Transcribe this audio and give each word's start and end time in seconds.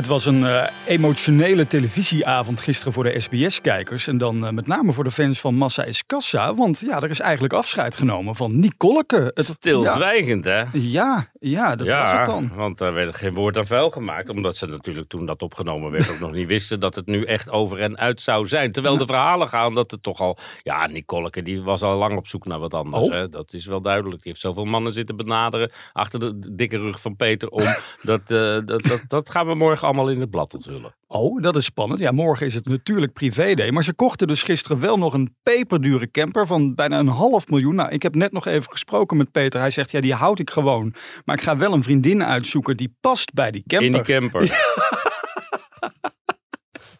Het 0.00 0.08
was 0.08 0.26
een 0.26 0.40
uh, 0.40 0.66
emotionele 0.86 1.66
televisieavond 1.66 2.60
gisteren 2.60 2.92
voor 2.92 3.04
de 3.04 3.20
SBS-kijkers. 3.20 4.06
En 4.06 4.18
dan 4.18 4.44
uh, 4.44 4.50
met 4.50 4.66
name 4.66 4.92
voor 4.92 5.04
de 5.04 5.10
fans 5.10 5.40
van 5.40 5.54
Massa 5.54 5.84
is 5.84 6.06
Kassa. 6.06 6.54
Want 6.54 6.80
ja, 6.80 7.00
er 7.00 7.10
is 7.10 7.20
eigenlijk 7.20 7.52
afscheid 7.52 7.96
genomen 7.96 8.36
van 8.36 8.58
Nicoleke. 8.58 9.30
Het, 9.34 9.46
Stilzwijgend, 9.46 10.44
ja. 10.44 10.50
hè? 10.50 10.64
Ja, 10.72 11.29
ja, 11.42 11.76
dat 11.76 11.86
ja, 11.86 12.02
was 12.02 12.12
het 12.12 12.26
dan. 12.26 12.50
want 12.54 12.80
er 12.80 12.92
werd 12.92 13.16
geen 13.16 13.34
woord 13.34 13.56
aan 13.56 13.66
vuil 13.66 13.90
gemaakt. 13.90 14.28
Omdat 14.28 14.56
ze 14.56 14.66
natuurlijk 14.66 15.08
toen 15.08 15.26
dat 15.26 15.42
opgenomen 15.42 15.90
werd 15.90 16.10
ook 16.10 16.18
nog 16.18 16.32
niet 16.32 16.46
wisten 16.46 16.80
dat 16.80 16.94
het 16.94 17.06
nu 17.06 17.24
echt 17.24 17.50
over 17.50 17.80
en 17.80 17.98
uit 17.98 18.20
zou 18.20 18.46
zijn. 18.46 18.72
Terwijl 18.72 18.96
de 18.96 19.06
verhalen 19.06 19.48
gaan 19.48 19.74
dat 19.74 19.90
het 19.90 20.02
toch 20.02 20.20
al... 20.20 20.38
Ja, 20.62 20.86
Nicoleke 20.86 21.42
die 21.42 21.62
was 21.62 21.82
al 21.82 21.96
lang 21.96 22.16
op 22.16 22.26
zoek 22.26 22.46
naar 22.46 22.58
wat 22.58 22.74
anders. 22.74 23.02
Oh. 23.02 23.10
Hè? 23.10 23.28
Dat 23.28 23.52
is 23.52 23.66
wel 23.66 23.80
duidelijk. 23.80 24.22
Die 24.22 24.28
heeft 24.32 24.44
zoveel 24.44 24.64
mannen 24.64 24.92
zitten 24.92 25.16
benaderen 25.16 25.72
achter 25.92 26.20
de 26.20 26.54
dikke 26.54 26.78
rug 26.78 27.00
van 27.00 27.16
Peter 27.16 27.48
om. 27.48 27.64
dat, 28.02 28.30
uh, 28.30 28.58
dat, 28.64 28.82
dat, 28.82 29.02
dat 29.06 29.30
gaan 29.30 29.46
we 29.46 29.54
morgen 29.54 29.86
allemaal 29.86 30.10
in 30.10 30.20
het 30.20 30.30
blad 30.30 30.54
onthullen. 30.54 30.94
Oh, 31.12 31.42
dat 31.42 31.56
is 31.56 31.64
spannend. 31.64 32.00
Ja, 32.00 32.10
morgen 32.10 32.46
is 32.46 32.54
het 32.54 32.66
natuurlijk 32.66 33.12
privé-day. 33.12 33.70
Maar 33.70 33.84
ze 33.84 33.94
kochten 33.94 34.26
dus 34.26 34.42
gisteren 34.42 34.80
wel 34.80 34.98
nog 34.98 35.12
een 35.12 35.34
peperdure 35.42 36.10
camper 36.10 36.46
van 36.46 36.74
bijna 36.74 36.98
een 36.98 37.08
half 37.08 37.48
miljoen. 37.48 37.74
Nou, 37.74 37.90
ik 37.90 38.02
heb 38.02 38.14
net 38.14 38.32
nog 38.32 38.46
even 38.46 38.70
gesproken 38.70 39.16
met 39.16 39.30
Peter. 39.30 39.60
Hij 39.60 39.70
zegt, 39.70 39.90
ja, 39.90 40.00
die 40.00 40.14
houd 40.14 40.38
ik 40.38 40.50
gewoon. 40.50 40.94
Maar 41.24 41.36
ik 41.36 41.42
ga 41.42 41.56
wel 41.56 41.72
een 41.72 41.82
vriendin 41.82 42.24
uitzoeken 42.24 42.76
die 42.76 42.96
past 43.00 43.32
bij 43.32 43.50
die 43.50 43.62
camper. 43.66 43.86
In 43.86 43.92
die 43.92 44.02
camper. 44.02 44.44
ja, 44.44 44.56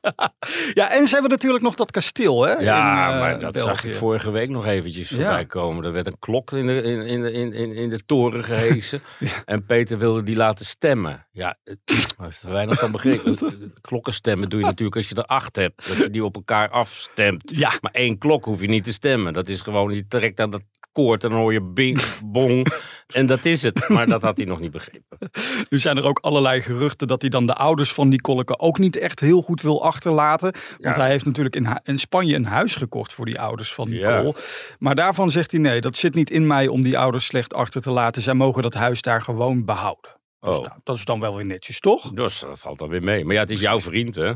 en 0.75 1.07
ze 1.07 1.13
hebben 1.13 1.31
natuurlijk 1.31 1.63
nog 1.65 1.75
dat 1.75 1.91
kasteel, 1.91 2.43
hè? 2.43 2.53
Ja, 2.53 3.13
in, 3.13 3.19
maar 3.19 3.41
dat 3.41 3.53
België. 3.53 3.69
zag 3.69 3.85
ik 3.85 3.95
vorige 3.95 4.31
week 4.31 4.49
nog 4.49 4.67
eventjes 4.67 5.09
Ja. 5.09 5.17
voorbij 5.17 5.47
komen. 5.47 5.85
Er 5.85 5.93
werd 5.93 6.07
een 6.07 6.19
klok 6.19 6.53
in 6.53 6.67
de, 6.67 6.83
in, 6.83 7.01
in, 7.07 7.25
in, 7.25 7.53
in, 7.53 7.73
in 7.75 7.91
de 7.91 8.05
toren 8.07 8.45
gehesen. 8.45 9.03
En 9.45 9.67
Peter 9.67 9.99
wilde 9.99 10.23
die 10.23 10.37
laten 10.37 10.67
stemmen. 10.67 11.27
Ja, 11.33 11.59
daar 12.19 12.29
is 12.29 12.43
er 12.43 12.53
weinig 12.53 12.79
van 12.79 12.93
begrepen. 12.93 13.39
Klokken 13.81 14.15
stemmen 14.15 14.49
doe 14.49 14.59
je 14.61 14.65
natuurlijk 14.67 14.97
als 14.97 15.09
je 15.09 15.15
er 15.15 15.25
acht 15.25 15.57
hebt. 15.57 15.89
Dat 15.89 15.97
je 15.97 16.11
die 16.11 16.25
op 16.25 16.35
elkaar 16.35 16.69
afstemt. 16.69 17.51
Ja. 17.57 17.73
Maar 17.81 17.93
één 17.93 18.19
klok 18.19 18.45
hoef 18.45 18.61
je 18.61 18.69
niet 18.69 18.85
te 18.85 18.93
stemmen. 18.93 19.33
Dat 19.33 19.49
is 19.49 19.61
gewoon, 19.61 19.95
je 19.95 20.07
trekt 20.09 20.41
aan 20.41 20.51
dat 20.51 20.63
koord 20.93 21.25
en 21.25 21.31
dan 21.31 21.39
hoor 21.39 21.53
je 21.53 21.63
bing, 21.63 22.01
bong. 22.25 22.67
En 23.07 23.27
dat 23.27 23.45
is 23.45 23.63
het. 23.63 23.89
Maar 23.89 24.07
dat 24.07 24.23
had 24.23 24.37
hij 24.37 24.47
nog 24.47 24.61
niet 24.61 24.71
begrepen. 24.71 25.19
Nu 25.69 25.79
zijn 25.79 25.97
er 25.97 26.05
ook 26.05 26.19
allerlei 26.19 26.63
geruchten 26.63 27.07
dat 27.07 27.21
hij 27.21 27.31
dan 27.31 27.47
de 27.47 27.55
ouders 27.55 27.93
van 27.93 28.09
Nicoleke 28.09 28.59
ook 28.59 28.79
niet 28.79 28.97
echt 28.97 29.21
heel 29.21 29.43
goed 29.43 29.61
wil 29.63 29.85
achterlaten. 29.85 30.53
Want 30.79 30.97
Ja. 30.97 31.03
hij 31.03 31.11
heeft 31.11 31.25
natuurlijk 31.25 31.57
in, 31.57 31.81
in 31.85 31.99
Spanje 31.99 32.35
een 32.35 32.45
huis 32.45 32.75
gekocht 32.75 33.13
voor 33.13 33.25
die 33.27 33.41
ouders 33.41 33.75
van 33.75 33.91
Ja. 33.91 34.17
Nicole. 34.17 34.35
Maar 34.79 34.95
daarvan 34.95 35.31
zegt 35.31 35.51
hij 35.51 35.61
nee, 35.61 35.81
dat 35.81 35.97
zit 35.97 36.15
niet 36.15 36.31
in 36.31 36.47
mij 36.47 36.69
om 36.69 36.83
die 36.83 36.99
ouders 36.99 37.25
slecht 37.27 37.55
achter 37.55 37.81
te 37.83 37.91
laten. 37.91 38.23
Zij 38.23 38.35
mogen 38.35 38.63
dat 38.63 38.75
huis 38.75 39.03
daar 39.03 39.23
gewoon 39.23 39.65
behouden. 39.65 40.11
Dus 40.41 40.57
Oh. 40.57 40.65
nou, 40.65 40.79
dat 40.85 40.97
is 40.97 41.05
dan 41.05 41.21
wel 41.21 41.37
weer 41.37 41.47
netjes, 41.47 41.81
toch? 41.81 42.11
Dus 42.13 42.41
dat 42.41 42.59
valt 42.59 42.79
dan 42.79 42.89
weer 42.89 43.03
mee. 43.03 43.25
Maar 43.25 43.35
ja, 43.35 43.41
het 43.41 43.51
is 43.51 43.61
jouw 43.61 43.79
vriend, 43.79 44.15
hè? 44.15 44.33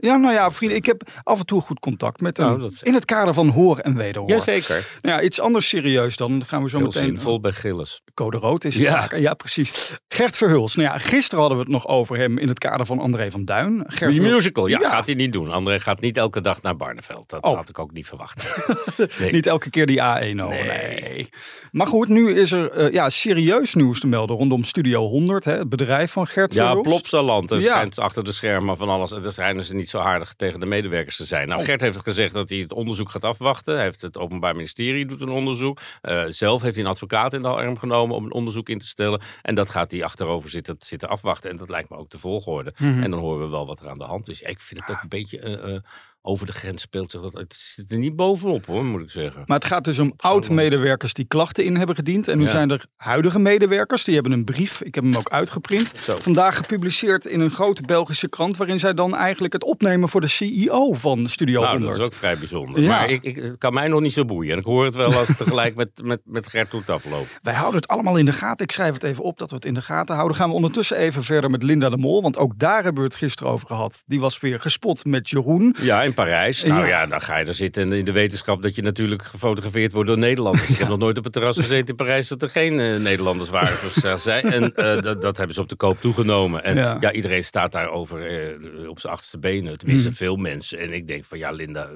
Ja, 0.00 0.16
nou 0.16 0.34
ja, 0.34 0.50
vrienden, 0.50 0.78
ik 0.78 0.86
heb 0.86 1.02
af 1.22 1.38
en 1.38 1.46
toe 1.46 1.60
goed 1.60 1.78
contact 1.80 2.20
met 2.20 2.36
hem. 2.36 2.58
Nou, 2.58 2.72
in 2.82 2.94
het 2.94 3.04
kader 3.04 3.34
van 3.34 3.48
hoor 3.48 3.78
en 3.78 3.96
wederhoor. 3.96 4.30
Jazeker. 4.30 4.88
Nou 5.02 5.16
ja, 5.16 5.22
iets 5.22 5.40
anders 5.40 5.68
serieus 5.68 6.16
dan. 6.16 6.42
Gaan 6.46 6.62
we 6.62 6.68
zo 6.68 6.76
Heel 6.78 6.86
meteen... 6.86 7.04
zinvol 7.04 7.40
bij 7.40 7.52
Gilles. 7.52 8.02
Code 8.14 8.36
rood 8.36 8.64
is 8.64 8.74
het 8.74 8.84
Ja. 8.84 9.08
Ja, 9.16 9.34
precies. 9.34 9.98
Gert 10.08 10.36
Verhulst. 10.36 10.76
Nou 10.76 10.88
ja, 10.88 10.98
gisteren 10.98 11.38
hadden 11.40 11.58
we 11.58 11.64
het 11.64 11.72
nog 11.72 11.86
over 11.86 12.16
hem 12.16 12.38
in 12.38 12.48
het 12.48 12.58
kader 12.58 12.86
van 12.86 12.98
André 12.98 13.30
van 13.30 13.44
Duin. 13.44 13.84
Gert 13.86 14.12
Die 14.12 14.22
musical, 14.22 14.66
ja, 14.66 14.78
Ja. 14.80 14.88
gaat 14.88 15.06
hij 15.06 15.14
niet 15.14 15.32
doen. 15.32 15.50
André 15.50 15.80
gaat 15.80 16.00
niet 16.00 16.16
elke 16.16 16.40
dag 16.40 16.62
naar 16.62 16.76
Barneveld. 16.76 17.28
Dat 17.30 17.42
Oh. 17.42 17.56
had 17.56 17.68
ik 17.68 17.78
ook 17.78 17.92
niet 17.92 18.06
verwacht. 18.06 18.46
Nee. 19.18 19.32
Niet 19.32 19.46
elke 19.46 19.70
keer 19.70 19.86
die 19.86 19.96
A1 19.98 20.40
oh, 20.40 20.48
Nee. 20.48 20.62
nee. 20.64 21.28
Maar 21.72 21.86
goed, 21.86 22.08
nu 22.08 22.34
is 22.34 22.52
er 22.52 22.70
eh, 22.70 22.92
ja, 22.92 23.08
serieus 23.08 23.74
nieuws 23.74 24.00
te 24.00 24.06
melden 24.06 24.36
rondom 24.36 24.64
Studio 24.64 25.06
100, 25.08 25.44
hè, 25.44 25.52
het 25.58 25.68
bedrijf 25.68 26.12
van 26.12 26.26
Gert 26.26 26.52
Ja, 26.52 26.64
Verhulst. 26.66 26.88
Plopsaland. 26.88 27.50
Er 27.50 27.60
Ja. 27.60 27.64
schijnt 27.66 27.98
achter 27.98 28.24
de 28.24 28.32
schermen 28.32 28.76
van 28.76 28.88
alles. 28.88 29.10
Dan 29.10 29.32
schijnen 29.32 29.64
ze 29.64 29.74
niet 29.74 29.87
zo 29.88 29.98
aardig 29.98 30.34
tegen 30.34 30.60
de 30.60 30.66
medewerkers 30.66 31.16
te 31.16 31.24
zijn. 31.24 31.48
Nou. 31.48 31.64
Gert 31.64 31.80
heeft 31.80 31.98
gezegd 31.98 32.34
dat 32.34 32.48
hij 32.48 32.58
het 32.58 32.72
onderzoek 32.72 33.10
gaat 33.10 33.24
afwachten. 33.24 33.74
Hij 33.74 33.84
heeft 33.84 34.02
het 34.02 34.18
Openbaar 34.18 34.54
Ministerie 34.56 35.06
doet 35.06 35.20
een 35.20 35.28
onderzoek. 35.28 35.80
Eh, 36.00 36.24
zelf 36.28 36.62
heeft 36.62 36.74
hij 36.74 36.84
een 36.84 36.90
advocaat 36.90 37.34
in 37.34 37.42
de 37.42 37.48
arm 37.48 37.78
genomen 37.78 38.16
om 38.16 38.24
een 38.24 38.32
onderzoek 38.32 38.68
in 38.68 38.78
te 38.78 38.86
stellen. 38.86 39.20
En 39.42 39.54
dat 39.54 39.70
gaat 39.70 39.90
hij 39.90 40.04
achterover 40.04 40.50
zitten, 40.50 40.76
zitten 40.78 41.08
afwachten. 41.08 41.50
En 41.50 41.56
dat 41.56 41.68
lijkt 41.68 41.90
me 41.90 41.96
ook 41.96 42.10
de 42.10 42.18
volgorde. 42.18 42.72
Mhm. 42.76 43.02
En 43.02 43.10
dan 43.10 43.20
horen 43.20 43.44
we 43.44 43.50
wel 43.50 43.66
wat 43.66 43.80
er 43.80 43.88
aan 43.88 43.98
de 43.98 44.04
hand 44.04 44.28
is. 44.28 44.40
Ik 44.40 44.60
vind 44.60 44.80
het 44.80 44.90
ook 44.90 45.02
een 45.02 45.08
beetje 45.08 45.38
eh, 45.38 45.74
eh, 45.74 45.80
over 46.22 46.46
de 46.46 46.52
grens 46.52 46.82
speelt 46.82 47.10
zich 47.10 47.20
dat. 47.20 47.32
Het 47.32 47.54
zit 47.58 47.90
er 47.92 47.98
niet 47.98 48.16
bovenop 48.16 48.66
hoor, 48.66 48.84
moet 48.84 49.00
ik 49.00 49.10
zeggen. 49.10 49.42
Maar 49.46 49.56
het 49.58 49.66
gaat 49.66 49.84
dus 49.84 49.98
om 49.98 50.12
oud-medewerkers 50.16 51.14
die 51.14 51.24
klachten 51.24 51.64
in 51.64 51.76
hebben 51.76 51.94
gediend. 51.96 52.28
En 52.28 52.38
nu 52.38 52.44
Ja. 52.44 52.50
zijn 52.50 52.70
er 52.70 52.86
huidige 52.96 53.38
medewerkers, 53.38 54.04
die 54.04 54.14
hebben 54.14 54.32
een 54.32 54.44
brief, 54.44 54.80
ik 54.80 54.94
heb 54.94 55.04
hem 55.04 55.16
ook 55.16 55.28
uitgeprint, 55.30 55.92
Zo. 56.02 56.16
vandaag 56.20 56.56
gepubliceerd 56.56 57.26
in 57.26 57.40
een 57.40 57.50
grote 57.50 57.82
Belgische 57.82 58.28
krant, 58.28 58.56
waarin 58.56 58.78
zij 58.78 58.94
dan 58.94 59.16
eigenlijk 59.16 59.52
het 59.52 59.64
opnemen 59.64 60.08
voor 60.08 60.20
de 60.20 60.26
CEO 60.26 60.92
van 60.92 61.28
Studio 61.28 61.60
Nou, 61.60 61.70
100. 61.72 61.90
dat 61.92 62.00
is 62.00 62.06
ook 62.06 62.14
vrij 62.14 62.38
bijzonder. 62.38 62.80
Ja. 62.80 62.88
Maar 62.88 63.10
ik, 63.10 63.22
ik, 63.22 63.54
kan 63.58 63.74
mij 63.74 63.88
nog 63.88 64.00
niet 64.00 64.12
zo 64.12 64.24
boeien. 64.24 64.52
En 64.52 64.58
ik 64.58 64.64
hoor 64.64 64.84
het 64.84 64.94
wel 64.94 65.14
als 65.14 65.28
het 65.28 65.36
tegelijk 65.38 65.74
met, 65.74 65.88
met, 66.02 66.20
met 66.24 66.46
Gert 66.46 66.72
Hoet 66.72 66.90
afloopt. 66.90 67.38
Wij 67.42 67.54
houden 67.54 67.80
het 67.80 67.88
allemaal 67.90 68.16
in 68.16 68.24
de 68.24 68.32
gaten. 68.32 68.64
Ik 68.66 68.72
schrijf 68.72 68.94
het 68.94 69.02
even 69.02 69.24
op 69.24 69.38
dat 69.38 69.50
we 69.50 69.56
het 69.56 69.64
in 69.64 69.74
de 69.74 69.82
gaten 69.82 70.14
houden. 70.14 70.36
Gaan 70.36 70.48
we 70.48 70.54
ondertussen 70.54 70.96
even 70.96 71.24
verder 71.24 71.50
met 71.50 71.62
Linda 71.62 71.90
de 71.90 71.96
Mol. 71.96 72.22
Want 72.22 72.38
ook 72.38 72.58
daar 72.58 72.82
hebben 72.82 73.02
we 73.02 73.08
het 73.08 73.18
gisteren 73.18 73.52
over 73.52 73.66
gehad. 73.66 74.02
Die 74.06 74.20
was 74.20 74.40
weer 74.40 74.60
gespot 74.60 75.04
met 75.04 75.30
Jeroen. 75.30 75.76
Ja, 75.80 76.02
in 76.08 76.14
Parijs. 76.14 76.64
Nou 76.64 76.80
Ja. 76.80 76.86
ja. 76.86 77.06
dan 77.06 77.20
ga 77.20 77.36
je 77.38 77.44
er 77.44 77.54
zitten 77.54 77.92
in 77.92 78.04
de 78.04 78.12
wetenschap 78.12 78.62
dat 78.62 78.74
je 78.74 78.82
natuurlijk 78.82 79.22
gefotografeerd 79.24 79.92
wordt 79.92 80.08
door 80.08 80.18
Nederlanders. 80.18 80.70
Ik 80.70 80.76
heb 80.78 80.88
nog 80.88 80.98
nooit 80.98 81.18
op 81.18 81.24
het 81.24 81.32
terras 81.32 81.56
gezeten 81.56 81.88
in 81.88 81.94
Parijs 81.94 82.28
dat 82.28 82.42
er 82.42 82.48
geen 82.48 82.80
eh, 82.80 82.96
Nederlanders 82.96 83.50
waren. 83.50 83.76
Zoals 83.78 83.94
zij 83.94 84.18
zei. 84.42 84.54
En 84.54 84.74
eh, 84.74 85.02
dat, 85.02 85.22
dat 85.22 85.36
hebben 85.36 85.54
ze 85.54 85.60
op 85.60 85.68
de 85.68 85.76
koop 85.76 86.00
toegenomen. 86.00 86.64
En 86.64 86.76
Ja. 86.76 86.96
ja, 87.00 87.12
iedereen 87.12 87.44
staat 87.44 87.72
daarover 87.72 88.26
eh, 88.26 88.88
op 88.88 89.00
zijn 89.00 89.12
achterste 89.12 89.38
benen. 89.38 89.78
Tenminste, 89.78 90.08
Mhm. 90.08 90.16
veel 90.16 90.36
mensen. 90.36 90.78
En 90.78 90.92
ik 90.92 91.06
denk 91.06 91.24
van 91.24 91.38
ja, 91.38 91.50
Linda, 91.50 91.88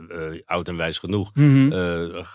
oud 0.46 0.68
en 0.68 0.76
wijs 0.76 0.98
genoeg. 0.98 1.30
Mhm. 1.34 1.70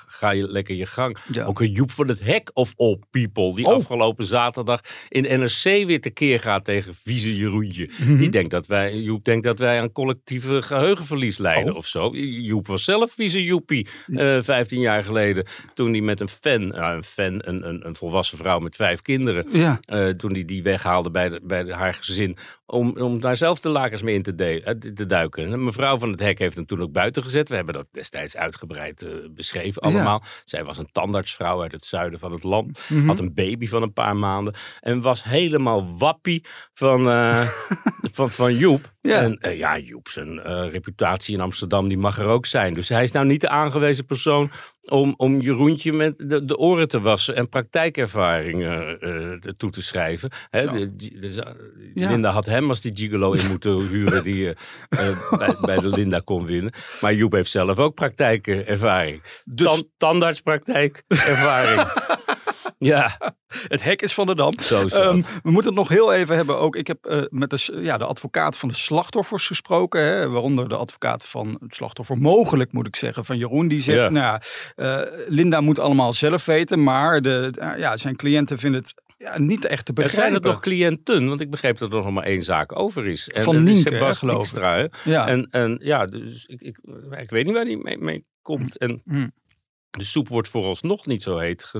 Ga 0.08 0.30
je 0.32 0.48
lekker 0.52 0.76
je 0.76 0.86
gang. 0.86 1.18
Ook 1.46 1.60
een 1.60 1.72
Joep 1.72 1.92
van 1.92 2.08
het 2.08 2.20
Hek 2.20 2.50
of 2.54 2.74
all 2.76 3.00
people. 3.12 3.56
Die 3.56 3.66
Oh. 3.66 3.74
afgelopen 3.74 4.26
zaterdag 4.26 4.80
in 5.10 5.40
NRC 5.40 5.64
weer 5.64 6.02
tekeer 6.02 6.40
gaat 6.40 6.66
tegen 6.66 6.96
vieze 7.04 7.36
Jeroentje. 7.38 7.90
Mhm. 8.00 8.18
Die 8.18 8.30
denkt 8.30 8.52
dat 8.52 8.68
wij, 8.68 8.96
Joep 8.96 9.24
denkt 9.26 9.44
dat 9.46 9.60
wij 9.60 9.80
aan 9.82 9.92
collectieve 9.92 10.62
geheugenverlies 10.62 11.38
lijden 11.38 11.67
Of 11.76 11.88
zo. 11.88 12.10
Joep 12.16 12.68
was 12.68 12.84
zelf 12.84 13.12
vieze 13.12 13.44
Joepie, 13.44 13.88
eh 14.16 14.42
15 14.42 14.80
jaar 14.80 15.04
geleden. 15.04 15.48
Toen 15.74 15.92
hij 15.92 16.02
met 16.02 16.20
een 16.20 16.30
fan, 16.30 16.68
nou, 16.68 16.96
een 16.96 17.04
fan, 17.04 17.42
een, 17.46 17.68
een, 17.68 17.86
een 17.88 17.96
volwassen 17.96 18.38
vrouw 18.38 18.60
met 18.60 18.76
vijf 18.76 19.02
kinderen. 19.02 19.46
Ja. 19.52 19.80
eh, 19.86 20.08
toen 20.10 20.32
hij 20.34 20.46
die 20.46 20.64
weghaalde 20.64 21.12
bij, 21.12 21.30
de, 21.30 21.40
bij 21.44 21.64
de, 21.64 21.74
haar 21.74 21.94
gezin. 21.94 22.38
Om, 22.66 22.98
om 22.98 23.20
daar 23.22 23.38
zelf 23.38 23.60
de 23.60 23.70
lakens 23.70 24.02
mee 24.02 24.16
in 24.16 24.24
te, 24.24 24.36
de- 24.36 24.62
eh, 24.64 24.74
te 24.94 25.06
duiken. 25.06 25.52
En 25.52 25.64
mevrouw 25.64 25.98
van 26.00 26.12
het 26.12 26.20
Hek 26.20 26.40
heeft 26.40 26.56
hem 26.56 26.66
toen 26.66 26.82
ook 26.82 26.92
buiten 26.92 27.24
gezet. 27.24 27.50
We 27.50 27.56
hebben 27.56 27.74
dat 27.74 27.88
destijds 27.92 28.38
uitgebreid 28.38 29.06
beschreven 29.36 29.82
Ja. 29.90 29.94
allemaal. 29.96 30.24
Zij 30.46 30.64
was 30.64 30.78
een 30.78 30.90
tandartsvrouw 30.92 31.62
uit 31.62 31.72
het 31.72 31.86
zuiden 31.86 32.20
van 32.20 32.32
het 32.32 32.44
land. 32.44 32.80
Mhm. 32.90 33.08
Had 33.08 33.20
een 33.20 33.34
baby 33.34 33.68
van 33.68 33.82
een 33.82 33.94
paar 33.94 34.16
maanden. 34.16 34.56
En 34.82 35.02
was 35.02 35.24
helemaal 35.24 35.98
wappie 35.98 36.46
van, 36.74 37.04
van, 38.18 38.30
van 38.32 38.56
Joep. 38.56 38.94
Ja. 39.02 39.22
En 39.22 39.58
ja, 39.58 39.78
Joep 39.78 40.08
zijn 40.10 40.42
reputatie 40.70 41.34
in 41.36 41.42
Amsterdam 41.42 41.56
die 41.88 41.98
mag 41.98 42.20
er 42.20 42.26
ook 42.26 42.46
zijn. 42.46 42.74
Dus 42.74 42.90
hij 42.90 43.04
is 43.04 43.12
nou 43.12 43.26
niet 43.26 43.42
de 43.42 43.50
aangewezen 43.50 44.06
persoon 44.06 44.52
om, 44.86 45.14
om 45.18 45.40
Jeroentje 45.42 45.94
met 45.94 46.14
de, 46.18 46.46
de 46.46 46.58
oren 46.58 46.88
te 46.88 47.00
wassen 47.02 47.36
en 47.36 47.50
praktijkervaringen 47.50 49.00
eh, 49.00 49.52
toe 49.58 49.70
te 49.72 49.82
schrijven. 49.82 50.32
Hè, 50.50 50.62
Zo. 50.62 50.72
de- 50.72 50.96
die- 50.96 51.20
de- 51.20 51.56
Ja. 51.94 52.10
Linda 52.10 52.30
had 52.32 52.46
hem 52.46 52.70
als 52.70 52.82
die 52.82 52.92
gigolo 52.98 53.32
in 53.32 53.48
moeten 53.50 53.88
huren 53.90 54.24
die 54.24 54.50
eh, 54.50 54.56
bij, 55.38 55.56
bij 55.62 55.78
de 55.80 55.90
Linda 55.90 56.20
kon 56.24 56.46
winnen. 56.46 56.74
Maar 57.02 57.14
Joep 57.14 57.32
heeft 57.32 57.52
zelf 57.52 57.78
ook 57.78 57.96
praktijkervaring. 57.96 59.42
Dus 59.46 59.68
Tan- 59.68 59.88
tandartspraktijkervaring. 59.98 61.82
ja, 62.78 63.18
het 63.68 63.84
hek 63.84 64.02
is 64.02 64.14
van 64.14 64.26
de 64.28 64.36
dam. 64.36 64.60
zo. 64.60 64.88
Ehm, 64.88 65.22
we 65.44 65.52
moeten 65.52 65.72
het 65.72 65.80
nog 65.80 65.88
heel 65.90 66.14
even 66.14 66.36
hebben 66.36 66.58
ook. 66.60 66.76
Ik 66.76 66.88
heb 66.88 67.06
eh, 67.06 67.22
met 67.30 67.50
de, 67.50 67.78
ja, 67.82 67.98
de 67.98 68.06
advocaat 68.06 68.58
van 68.58 68.70
de 68.70 68.76
slachtoffers 68.76 69.48
gesproken. 69.48 70.02
Hè, 70.02 70.30
waaronder 70.30 70.70
de 70.70 70.76
advocaat 70.76 71.28
van 71.28 71.58
het 71.60 71.76
slachtoffer, 71.76 72.18
mogelijk 72.18 72.72
moet 72.72 72.88
ik 72.88 72.96
zeggen, 72.96 73.26
van 73.26 73.38
Jeroen. 73.38 73.68
Die 73.68 73.80
zegt, 73.80 73.98
Ja. 74.00 74.10
nou 74.10 74.26
ja, 74.26 74.42
eh, 75.04 75.26
Linda 75.28 75.62
moet 75.62 75.80
allemaal 75.80 76.14
zelf 76.14 76.46
weten. 76.46 76.84
Maar 76.84 77.22
de, 77.22 77.52
eh, 77.60 77.78
ja, 77.78 77.98
zijn 77.98 78.16
cliënten 78.16 78.60
vinden 78.60 78.82
het 78.82 78.94
ja, 79.18 79.40
niet 79.40 79.66
echt 79.66 79.86
te 79.86 79.92
Er 79.96 79.98
zijn 80.02 80.08
begrijpen. 80.08 80.34
het 80.34 80.44
nog 80.44 80.60
cliënten, 80.60 81.28
want 81.28 81.42
ik 81.42 81.50
begreep 81.50 81.78
dat 81.78 81.92
er 81.92 81.96
nog 81.98 82.12
maar 82.12 82.24
één 82.24 82.44
zaak 82.44 82.80
over 82.80 83.08
is. 83.08 83.28
En 83.28 83.44
Van 83.44 83.64
Nienke, 83.64 83.96
hè, 83.96 84.14
geloof 84.14 84.48
ik. 84.48 84.54
Dijkstra, 84.54 84.76
hè. 84.78 85.12
ja. 85.12 85.28
En, 85.28 85.48
en 85.52 85.80
ja, 85.84 86.06
dus 86.06 86.46
ik, 86.46 86.62
ik, 86.62 86.80
ik 87.20 87.30
weet 87.30 87.46
niet 87.46 87.54
waar 87.54 87.66
die 87.66 87.78
mee, 87.78 87.98
mee 87.98 88.26
komt. 88.42 88.78
En 88.78 89.02
Mm. 89.06 89.32
de 89.90 90.04
soep 90.04 90.28
wordt 90.28 90.48
vooralsnog 90.50 91.06
niet 91.06 91.24
zo 91.24 91.38
heet 91.38 91.72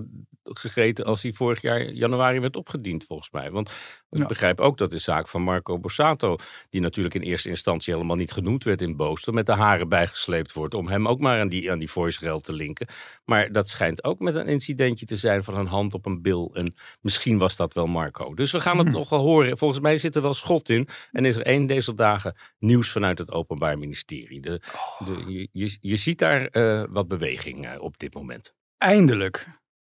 gegeten 0.50 1.06
als 1.06 1.22
die 1.22 1.34
vorig 1.36 1.62
jaar 1.62 1.82
januari 1.92 2.40
werd 2.40 2.56
opgediend, 2.56 3.04
volgens 3.04 3.32
mij. 3.32 3.52
Want 3.52 3.70
ik 4.10 4.20
Ja. 4.20 4.28
begrijp 4.28 4.60
ook 4.60 4.78
dat 4.78 4.92
de 4.92 4.98
zaak 4.98 5.28
van 5.28 5.42
Marco 5.42 5.80
Borsato, 5.80 6.36
die 6.70 6.82
natuurlijk 6.82 7.16
in 7.16 7.22
eerste 7.22 7.50
instantie 7.50 7.94
helemaal 7.94 8.16
niet 8.16 8.32
genoemd 8.32 8.64
werd 8.64 8.82
in 8.82 8.96
Booster, 8.96 9.34
met 9.34 9.46
de 9.46 9.52
haren 9.52 9.90
bijgesleept 9.90 10.54
wordt 10.54 10.74
om 10.74 10.88
hem 10.88 11.08
ook 11.08 11.20
maar 11.20 11.40
aan 11.40 11.50
die, 11.50 11.72
aan 11.72 11.80
die 11.80 11.90
voice 11.92 12.40
te 12.42 12.54
linken. 12.54 12.88
Maar 13.26 13.52
dat 13.52 13.70
schijnt 13.70 14.04
ook 14.04 14.20
met 14.20 14.36
een 14.36 14.48
incidentje 14.48 15.06
te 15.06 15.16
zijn 15.16 15.44
van 15.44 15.58
een 15.58 15.68
hand 15.68 15.94
op 15.94 16.06
een 16.06 16.22
bil. 16.22 16.50
En 16.54 16.76
misschien 17.02 17.38
was 17.38 17.56
dat 17.56 17.74
wel 17.74 17.88
Marco. 17.88 18.34
Dus 18.34 18.52
we 18.52 18.60
gaan 18.60 18.78
het 18.78 18.88
Hmm. 18.88 18.96
nog 18.96 19.10
wel 19.10 19.20
horen. 19.20 19.58
Volgens 19.58 19.80
mij 19.80 19.98
zit 19.98 20.16
er 20.16 20.22
wel 20.22 20.34
schot 20.34 20.70
in. 20.70 20.88
En 21.12 21.26
is 21.26 21.36
er 21.36 21.42
één 21.46 21.68
deze 21.68 21.94
dagen 21.94 22.36
nieuws 22.60 22.92
vanuit 22.92 23.18
het 23.18 23.32
Openbaar 23.32 23.78
Ministerie. 23.78 24.42
De, 24.42 24.62
de, 25.06 25.24
je, 25.28 25.48
je, 25.52 25.78
je 25.82 25.96
ziet 25.96 26.20
daar 26.20 26.46
eh, 26.48 26.84
wat 26.90 27.08
beweging 27.08 27.68
eh, 27.68 27.82
op 27.82 27.98
dit 27.98 28.14
moment. 28.14 28.54
Eindelijk. 28.78 29.48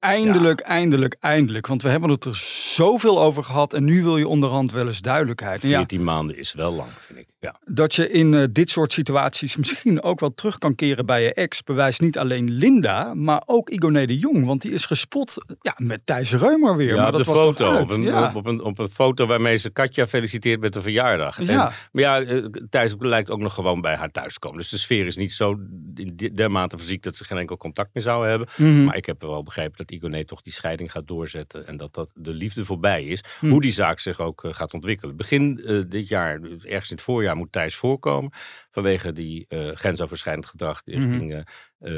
Eindelijk, 0.04 0.60
eindelijk, 0.60 1.16
eindelijk. 1.20 1.66
Want 1.66 1.82
we 1.82 1.88
hebben 1.88 2.10
het 2.10 2.24
er 2.24 2.36
zoveel 2.74 3.22
over 3.22 3.44
gehad. 3.44 3.74
En 3.74 3.84
nu 3.84 4.02
wil 4.02 4.16
je 4.18 4.28
onderhand 4.28 4.70
wel 4.70 4.86
eens 4.86 5.00
duidelijkheid. 5.00 5.62
En 5.62 5.68
ja, 5.68 5.76
14 5.76 6.04
maanden 6.04 6.36
is 6.36 6.52
wel 6.52 6.72
lang, 6.72 6.88
vind 6.98 7.18
ik. 7.18 7.26
Ja. 7.44 7.54
dat 7.64 7.94
je 7.94 8.08
in 8.10 8.34
eh, 8.34 8.44
dit 8.50 8.70
soort 8.70 8.92
situaties 8.92 9.56
misschien 9.56 10.02
ook 10.02 10.20
wel 10.20 10.34
terug 10.34 10.58
kan 10.58 10.74
keren 10.74 11.06
bij 11.06 11.22
je 11.22 11.34
ex. 11.34 11.62
Bewijst 11.62 12.00
niet 12.00 12.18
alleen 12.18 12.50
Linda, 12.50 13.14
maar 13.14 13.42
ook 13.46 13.70
Igoné 13.70 14.06
de 14.06 14.18
Jong. 14.18 14.46
Want 14.46 14.62
die 14.62 14.72
is 14.72 14.86
gespot 14.86 15.34
ja, 15.60 15.74
met 15.76 16.00
Thijs 16.04 16.32
Reumer 16.32 16.76
weer. 16.76 16.88
Ja, 16.88 16.96
maar 16.96 17.06
op 17.06 17.12
dat 17.12 17.24
de 17.24 17.32
was 17.32 17.40
foto. 17.40 17.78
Op 17.78 17.90
een, 17.90 18.02
ja. 18.02 18.32
op, 18.34 18.46
een, 18.46 18.62
op 18.62 18.78
een 18.78 18.88
foto 18.88 19.26
waarmee 19.26 19.56
ze 19.56 19.70
Katja 19.70 20.06
feliciteert 20.06 20.60
met 20.60 20.72
de 20.72 20.82
verjaardag. 20.82 21.38
En- 21.38 21.44
Ja. 21.46 21.72
maar 21.92 22.02
ja, 22.02 22.20
eh, 22.20 22.44
Thijs 22.70 22.94
lijkt 22.98 23.30
ook 23.30 23.40
nog 23.40 23.54
gewoon 23.54 23.80
bij 23.80 23.94
haar 23.96 24.10
thuis 24.10 24.32
te 24.32 24.38
komen. 24.38 24.58
Dus 24.58 24.68
de 24.68 24.78
sfeer 24.78 25.06
is 25.06 25.16
niet 25.16 25.32
zo 25.32 25.58
dermate 26.34 26.78
fysiek 26.78 27.02
dat 27.02 27.16
ze 27.16 27.24
geen 27.24 27.38
enkel 27.38 27.56
contact 27.56 27.90
meer 27.92 28.02
zouden 28.02 28.30
hebben. 28.30 28.48
Mhm. 28.56 28.84
Maar 28.84 28.96
ik 28.96 29.06
heb 29.06 29.22
wel 29.22 29.42
begrepen 29.42 29.76
dat 29.76 29.90
Igoné 29.90 30.24
toch 30.24 30.42
die 30.42 30.52
scheiding 30.52 30.92
gaat 30.92 31.06
doorzetten. 31.06 31.66
En 31.66 31.76
dat, 31.76 31.94
dat 31.94 32.10
de 32.14 32.34
liefde 32.34 32.64
voorbij 32.64 33.04
is. 33.04 33.24
Hm. 33.40 33.48
Hoe 33.48 33.60
die 33.60 33.72
zaak 33.72 33.98
zich 33.98 34.20
ook 34.20 34.44
eh, 34.44 34.54
gaat 34.54 34.72
ontwikkelen. 34.74 35.16
Begin 35.16 35.60
eh, 35.66 35.80
dit 35.88 36.08
jaar, 36.08 36.40
ergens 36.62 36.90
in 36.90 36.96
het 36.96 37.02
voorjaar, 37.04 37.33
moet 37.34 37.52
Thijs 37.52 37.76
voorkomen. 37.76 38.32
Vanwege 38.70 39.12
die 39.12 39.44
eh, 39.48 39.66
grensoverschrijdend 39.66 40.46
gedrag 40.46 40.82
Mhm. 40.84 40.98
richting 41.00 41.44
eh, 41.78 41.92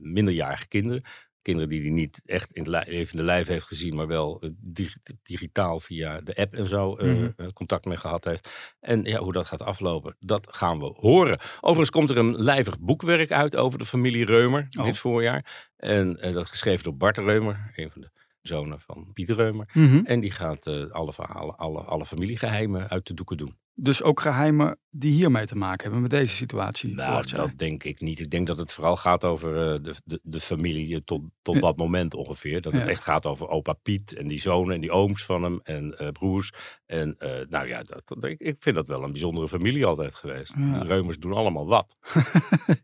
minderjarige 0.00 0.68
kinderen. 0.68 1.02
Kinderen 1.42 1.70
die 1.70 1.80
hij 1.80 1.90
niet 1.90 2.22
echt 2.24 2.52
in 2.52 2.62
het 2.64 2.70
li- 2.86 2.96
levende 2.96 3.22
lijf 3.22 3.46
heeft 3.46 3.64
gezien, 3.66 3.94
maar 3.94 4.06
wel 4.06 4.42
dig- 4.58 4.96
digitaal 5.22 5.80
via 5.80 6.20
de 6.20 6.34
app 6.36 6.54
en 6.54 6.66
zo 6.66 6.94
Mhm. 6.94 7.30
contact 7.52 7.84
mee 7.84 7.96
gehad 7.96 8.24
heeft. 8.24 8.48
En 8.80 9.02
ja, 9.04 9.18
hoe 9.18 9.32
dat 9.32 9.46
gaat 9.46 9.62
aflopen, 9.62 10.16
dat 10.18 10.48
gaan 10.56 10.78
we 10.78 10.84
horen. 10.96 11.40
Overigens 11.56 11.90
komt 11.90 12.10
er 12.10 12.16
een 12.18 12.42
lijvig 12.42 12.78
boekwerk 12.78 13.32
uit 13.32 13.56
over 13.56 13.78
de 13.78 13.84
familie 13.84 14.24
Reumer 14.24 14.66
Oh. 14.78 14.84
dit 14.84 14.98
voorjaar. 14.98 15.70
En 15.76 16.12
dat 16.20 16.44
is 16.44 16.50
geschreven 16.50 16.84
door 16.84 16.96
Bart 16.96 17.18
Reumer, 17.18 17.72
een 17.76 17.90
van 17.90 18.00
de 18.00 18.10
zonen 18.42 18.80
van 18.80 19.10
Pieter 19.12 19.36
Reumer. 19.36 19.68
Mhm. 19.72 20.04
En 20.04 20.20
die 20.20 20.30
gaat 20.30 20.66
alle 20.92 21.12
verhalen, 21.12 21.56
alle, 21.56 21.80
alle 21.80 22.06
familiegeheimen 22.06 22.88
uit 22.88 23.06
de 23.06 23.14
doeken 23.14 23.36
doen. 23.36 23.56
Dus 23.74 24.02
ook 24.02 24.20
geheimen 24.20 24.78
die 24.90 25.12
hiermee 25.12 25.46
te 25.46 25.56
maken 25.56 25.82
hebben 25.82 26.02
met 26.02 26.10
deze 26.10 26.34
situatie. 26.34 26.94
Nou, 26.94 27.26
dat 27.28 27.50
denk 27.56 27.84
ik 27.84 28.00
niet. 28.00 28.20
Ik 28.20 28.30
denk 28.30 28.46
dat 28.46 28.58
het 28.58 28.72
vooral 28.72 28.96
gaat 28.96 29.24
over 29.24 29.72
eh, 29.74 29.82
de, 29.82 29.94
de, 30.04 30.20
de 30.22 30.40
familie 30.40 30.94
eh, 30.94 31.00
tot, 31.04 31.22
tot 31.42 31.54
Ja. 31.54 31.60
dat 31.60 31.76
moment 31.76 32.14
ongeveer. 32.14 32.60
Dat 32.60 32.72
het 32.72 32.82
Ja. 32.82 32.88
echt 32.88 33.02
gaat 33.02 33.26
over 33.26 33.48
opa 33.48 33.72
Piet 33.72 34.12
en 34.16 34.28
die 34.28 34.40
zonen 34.40 34.74
en 34.74 34.80
die 34.80 34.90
ooms 34.90 35.24
van 35.24 35.42
hem 35.42 35.60
en 35.62 35.98
eh, 35.98 36.08
broers. 36.08 36.52
En 36.86 37.16
nou 37.48 37.66
ja, 37.68 37.82
dat, 37.82 38.02
dat- 38.04 38.24
ik, 38.24 38.40
ik 38.40 38.56
vind 38.58 38.76
dat 38.76 38.86
wel 38.88 39.02
een 39.02 39.12
bijzondere 39.12 39.48
familie 39.48 39.86
altijd 39.86 40.14
geweest. 40.14 40.54
Ja. 40.58 40.78
Die 40.78 40.88
Reumers 40.88 41.18
doen 41.18 41.32
allemaal 41.32 41.66
wat. 41.66 41.96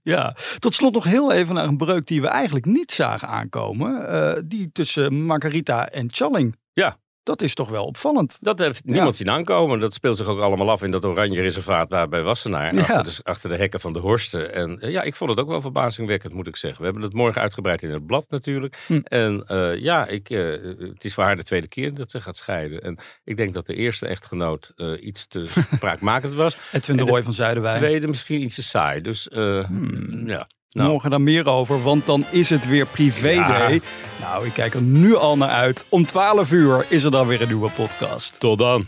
Ja, 0.03 0.37
tot 0.59 0.75
slot 0.75 0.95
nog 0.95 1.05
heel 1.05 1.33
even 1.33 1.55
naar 1.55 1.67
een 1.67 1.77
breuk 1.77 2.07
die 2.07 2.21
we 2.21 2.27
eigenlijk 2.27 2.67
niet 2.67 2.93
zagen 2.93 3.29
aankomen. 3.29 4.49
die 4.49 4.73
tussen 4.73 5.25
Margarita 5.25 5.89
en 5.89 6.13
Challing. 6.13 6.57
Ja. 6.73 6.99
Dat 7.29 7.43
is 7.43 7.55
toch 7.55 7.69
wel 7.69 7.85
opvallend. 7.85 8.39
Dat 8.41 8.59
heeft 8.59 8.85
niemand 8.85 9.17
zien 9.17 9.31
aankomen. 9.31 9.81
Dat 9.81 9.95
speelt 9.95 10.17
zich 10.17 10.27
ook 10.27 10.41
allemaal 10.41 10.71
af 10.71 10.83
in 10.83 10.91
dat 10.91 11.05
oranje 11.05 11.41
reservaat 11.41 11.91
daar 11.91 12.09
bij 12.09 12.23
Wassenaar. 12.23 12.79
Achter, 12.79 13.05
de, 13.05 13.21
achter 13.23 13.51
de 13.51 13.57
hekken 13.57 13.81
van 13.81 13.93
de 13.93 13.99
Horsten. 13.99 14.55
En 14.55 14.81
eh, 14.81 14.91
ja, 14.91 15.03
ik 15.03 15.17
vond 15.17 15.31
het 15.31 15.41
ook 15.41 15.49
wel 15.49 15.61
verbazingwekkend, 15.61 16.35
moet 16.35 16.47
ik 16.47 16.57
zeggen. 16.57 16.79
We 16.79 16.85
hebben 16.85 17.03
het 17.03 17.13
morgen 17.13 17.41
uitgebreid 17.41 17.83
in 17.83 17.91
het 17.91 18.07
blad 18.07 18.27
natuurlijk. 18.29 18.79
Hm. 18.87 19.01
En 19.05 19.45
eh, 19.47 19.77
ja, 19.77 20.07
ik, 20.07 20.31
eh, 20.31 20.39
het 20.79 21.05
is 21.05 21.15
voor 21.15 21.25
haar 21.25 21.37
de 21.37 21.43
tweede 21.43 21.69
keer 21.69 21.95
dat 21.95 22.11
ze 22.11 22.21
gaat 22.21 22.37
scheiden. 22.37 22.83
En 22.83 22.99
ik 23.25 23.37
denk 23.37 23.55
dat 23.55 23.67
de 23.67 23.75
eerste 23.75 24.07
echtgenoot 24.07 24.73
iets 25.01 25.27
te 25.27 25.47
spraakmakend 25.77 26.35
was. 26.35 26.59
Edwin 26.73 26.97
de 26.97 27.05
de 27.05 27.11
Roy 27.11 27.23
van 27.23 27.33
Zuiderwijn. 27.33 27.79
Tweede 27.79 28.09
misschien 28.09 28.43
iets 28.43 28.55
te 28.55 28.63
saai. 28.63 29.01
Dus 29.01 29.29
Hmm. 29.31 30.29
ja. 30.29 30.49
Nou, 30.79 30.91
Morgen 30.91 31.11
dan 31.11 31.23
meer 31.23 31.47
over, 31.47 31.83
want 31.83 32.07
dan 32.07 32.25
is 32.31 32.51
het 32.51 32.69
weer 32.69 32.87
privé 32.87 33.29
Ja. 33.31 33.49
day. 33.59 33.81
Nou, 34.21 34.47
ik 34.47 34.53
kijk 34.53 34.75
er 34.75 34.83
nu 34.83 35.17
al 35.17 35.37
naar 35.37 35.49
uit. 35.49 35.87
Om 35.89 36.07
12 36.07 36.53
uur 36.53 36.87
is 36.89 37.05
er 37.05 37.11
dan 37.11 37.27
weer 37.27 37.43
een 37.43 37.49
nieuwe 37.49 37.71
podcast. 37.71 38.41
tot 38.41 38.59
dan. 38.59 38.87